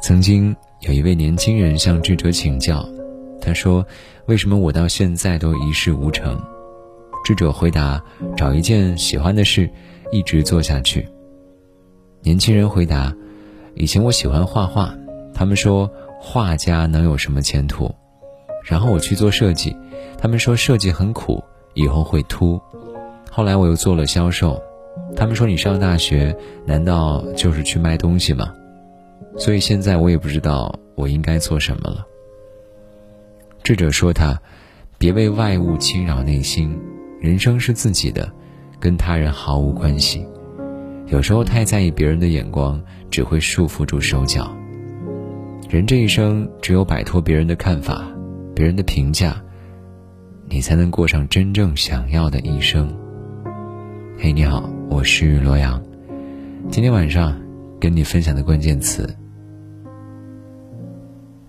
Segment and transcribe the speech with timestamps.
[0.00, 2.88] 曾经有一位年轻人向智者请教，
[3.40, 3.84] 他说
[4.26, 6.40] ：“为什么我到现在都一事无成？”
[7.24, 8.02] 智者回答
[8.36, 9.68] ：“找一件喜欢的事，
[10.12, 11.08] 一直做下去。”
[12.22, 13.14] 年轻人回答
[13.74, 14.94] ：“以前我喜欢画画，
[15.34, 15.90] 他们说
[16.20, 17.92] 画家能有什么前途？
[18.64, 19.76] 然后我去做设计，
[20.16, 21.42] 他们说设计很苦，
[21.74, 22.60] 以后会秃。
[23.30, 24.62] 后来我又做了销售，
[25.18, 26.34] 他们说你上大学
[26.64, 28.54] 难道就是去卖东西吗？
[29.36, 32.06] 所以现在我也不知道我应该做什么了。”
[33.64, 34.40] 智者说：“他
[34.96, 36.78] 别为外物侵扰内心，
[37.20, 38.30] 人生是自己的，
[38.78, 40.24] 跟他人毫无关系。”
[41.10, 42.80] 有时候太在意别人的眼光，
[43.10, 44.56] 只会束缚住手脚。
[45.68, 48.06] 人这一生，只有摆脱别人的看法、
[48.54, 49.42] 别人的评价，
[50.48, 52.88] 你才能过上真正想要的一生。
[54.16, 55.80] 嘿，你好，我是罗阳。
[56.70, 57.38] 今天晚上
[57.78, 59.08] 跟你分享的关键词：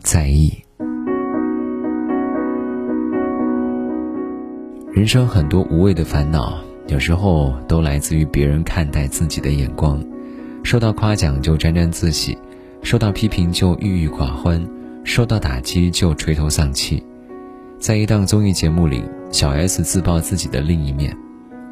[0.00, 0.52] 在意。
[4.92, 6.58] 人生很多无谓的烦恼。
[6.88, 10.02] 有时候都来自于别人看待自己的眼光，
[10.64, 12.36] 受到夸奖就沾沾自喜，
[12.82, 14.66] 受到批评就郁郁寡欢，
[15.04, 17.02] 受到打击就垂头丧气。
[17.78, 21.14] 在一档综艺节目里，小 S 自曝自己的另一面，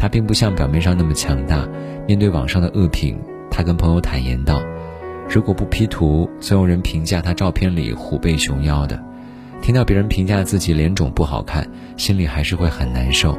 [0.00, 1.68] 她并不像表面上那么强大。
[2.08, 3.18] 面对网上的恶评，
[3.50, 4.58] 她跟朋友坦言道
[5.28, 8.98] ：“如果不 P 图，总有人评价她照片里虎背熊腰的。
[9.60, 13.38] 听到别人评价自己脸肿不好看，心里还是会很难受。”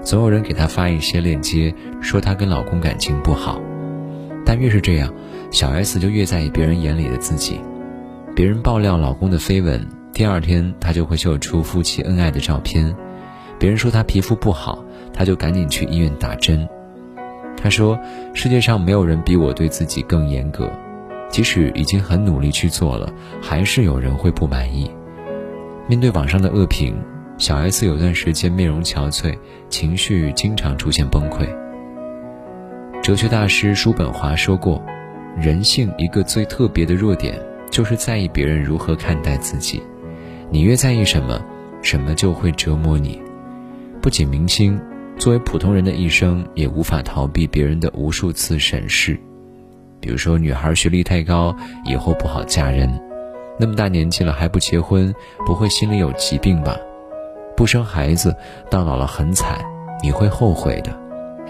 [0.00, 3.60] 总有人给她发一些链接，说她跟老公感情不好，
[4.46, 5.12] 但越是这样，
[5.50, 7.60] 小 S 就越在意别人眼里的自己。
[8.36, 12.94] 别人爆料老公的绯闻，第二天她就会秀出夫妻恩爱的照片；
[13.58, 14.84] 别人说她皮肤不好，
[15.18, 16.66] 他就赶紧去医院打针。
[17.60, 17.98] 他说
[18.34, 20.70] ：“世界上没有人比我对自己更严格，
[21.28, 24.88] 即使已经很努力去做了，还是有人会不满意。”
[25.88, 26.94] 面对网上的恶评。
[27.36, 29.36] 小 S 有段时间面容憔悴，
[29.68, 31.48] 情绪经常出现崩溃。
[33.00, 34.82] 哲学大师叔本华说过
[35.38, 37.40] ：“人性一个最特别的弱点，
[37.70, 39.80] 就是在意别人如何看待自己。
[40.50, 41.40] 你越在意什么，
[41.80, 43.22] 什么就会折磨你。
[44.02, 44.76] 不仅明星，
[45.18, 49.18] 作为普通人的一生，也无法逃避别人的无数次审视。
[50.00, 52.88] 比如说，女孩学历太高，以后不好嫁人；
[53.58, 55.12] 那么大年纪了还不结婚，
[55.44, 56.76] 不会心里有疾病吧？”
[57.56, 58.32] 不生孩子，
[58.70, 59.58] 到老了很惨，
[60.00, 60.96] 你会后悔的。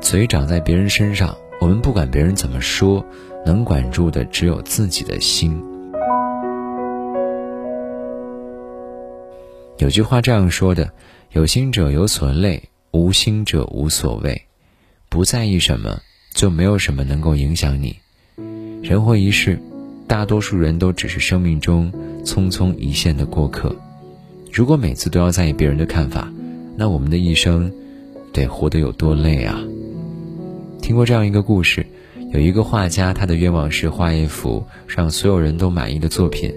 [0.00, 3.04] 嘴长在别人身上，我们不管别人怎么说，
[3.44, 5.62] 能管住的只有自己的心。
[9.76, 10.90] 有句话这样说的：
[11.32, 14.42] 有心者有所累，无心者无所谓。
[15.08, 16.00] 不在意什么，
[16.32, 17.96] 就没有什么能够影响你。
[18.82, 19.58] 人活一世，
[20.06, 21.92] 大多数人都只是生命中
[22.24, 23.74] 匆匆一线的过客。
[24.52, 26.32] 如果每次都要在意别人的看法，
[26.76, 27.72] 那我们的一生
[28.32, 29.60] 得活得有多累啊！
[30.80, 31.86] 听过这样一个故事，
[32.32, 36.52] 有一个画家，他的愿望是画一幅让所有人都满意的作品。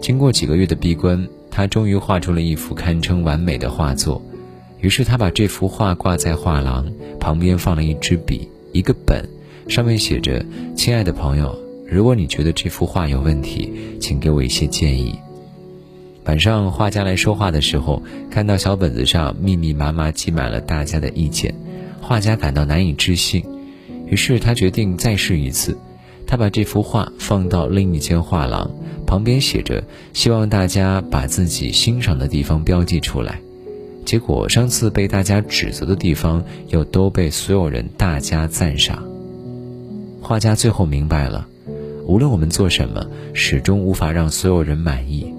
[0.00, 4.20] 经过几个月的闭关，他终于画出了一幅堪称完美的画作。
[4.80, 6.86] 于是他把这幅画挂在画廊
[7.18, 9.26] 旁边，放了一支笔、一个本，
[9.68, 10.44] 上面写着
[10.76, 15.18] ：“亲爱的朋友，如果你觉得这幅画有问题，请给我一些建议。”
[16.26, 21.54] 晚上，画家来说画的时候，看到小本子上密密麻麻记满了大家的意见，
[22.00, 23.44] 画家感到难以置信。
[24.06, 25.76] 于是他决定再试一次，
[26.26, 28.70] 他把这幅画放到另一间画廊，
[29.06, 29.82] 旁边写着
[30.12, 33.40] 希望大家把自己欣赏的地方标记出来。
[34.04, 39.02] 结果上次被大家指责的地方，又都被所有人大加赞赏。
[40.20, 41.46] 画家最后明白了，
[42.06, 45.32] 无论我们做什么，始终无法让所有人满意。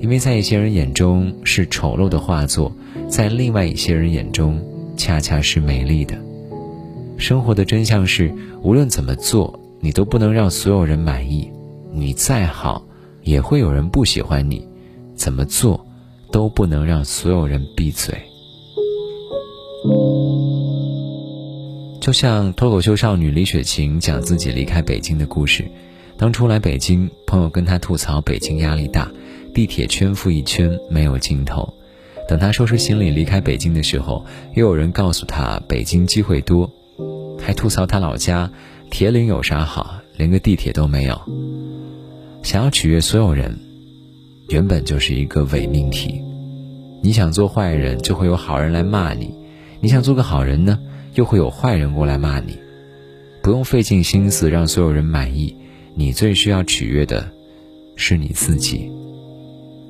[0.00, 2.72] 因为在一些人眼中是丑陋的画作，
[3.08, 4.60] 在另外一些人眼中
[4.96, 6.16] 恰恰是美丽的。
[7.16, 11.48] 生活的真相是，无论怎么做，你都不能让所有人满意。
[11.92, 12.84] 你再好，
[13.22, 14.66] 也会有人不喜欢你。
[15.14, 15.86] 怎么做，
[16.32, 18.12] 都不能让所有人闭嘴。
[22.00, 25.64] 就像脱口秀少女李雪琴讲自己离开北京的故事，
[26.16, 29.08] 当初来北京，朋友跟她吐槽北京压力大。
[29.54, 31.74] 地铁圈复一圈没有尽头，
[32.26, 34.24] 等他收拾行李离开北京的时候，
[34.54, 36.72] 又有人告诉他北京机会多，
[37.38, 38.50] 还吐槽他老家
[38.90, 41.20] 铁岭有啥好，连个地铁都没有。
[42.42, 43.60] 想要取悦所有人，
[44.52, 46.20] 原本就是一个伪命题。
[47.02, 49.28] 你想做坏人，就会有好人来骂你；
[49.80, 50.78] 你想做个好人呢，
[51.14, 52.58] 又会有坏人过来骂你。
[53.42, 55.56] 不用费尽心思让所有人满意，
[55.94, 57.26] 你最需要取悦的，
[57.96, 58.92] 是你自己。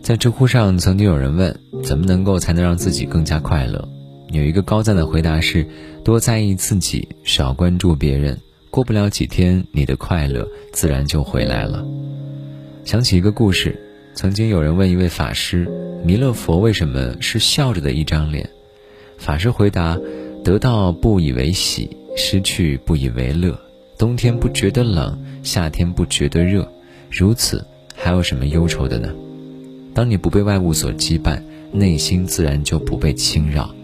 [0.01, 3.87] 在知乎上曾经有人问，怎么能够才能让自己更加快乐？
[4.31, 5.67] 有一个高赞的回答是：
[6.05, 8.39] 多在意自己，少关注别人。
[8.71, 11.85] 过不了几天，你的快乐自然就回来了。
[12.85, 13.79] 想起一个故事，
[14.15, 15.67] 曾经有人问一位法师：
[16.05, 18.49] 弥勒佛为什么是笑着的一张脸？
[19.17, 19.99] 法师回答：
[20.45, 23.59] 得到不以为喜，失去不以为乐。
[23.97, 26.71] 冬天不觉得冷，夏天不觉得热，
[27.11, 27.65] 如此
[27.95, 29.09] 还有什么忧愁的呢？
[29.95, 31.41] 当你不被外物所羁绊，
[31.73, 33.75] 内心自然就不被侵扰。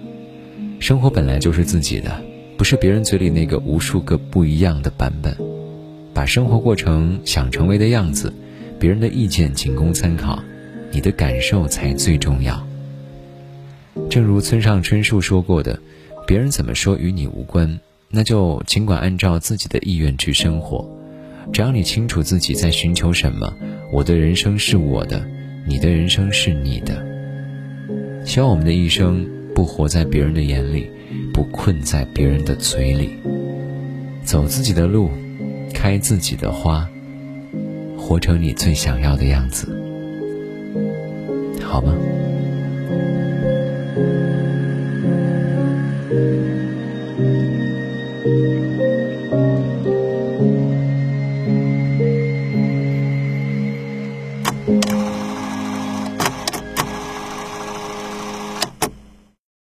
[0.79, 2.23] 生活本来就是自己的，
[2.59, 5.35] 不是别人嘴里那个无数个不一样的版本。
[6.13, 8.33] 把生活过成想成为的样子，
[8.79, 10.43] 别人的意见仅供参考，
[10.91, 12.67] 你的感受才最重要。
[14.09, 15.79] 正如村上春树说过的
[16.27, 17.79] ：“别人怎么说与你无关。”
[18.11, 20.89] 那就尽管按照自己的意愿去生活，
[21.53, 23.53] 只要你清楚自己在寻求什么。
[23.93, 25.23] 我的人生是我的，
[25.67, 27.05] 你的人生是你的。
[28.25, 30.91] 希望我们的一生不活在别人的眼里，
[31.35, 33.11] 不困在别人的嘴里，
[34.25, 35.11] 走自己的路，
[35.75, 36.89] 开自己的花，
[38.09, 39.67] 活成你最想要的样子。
[41.63, 41.93] 好吗？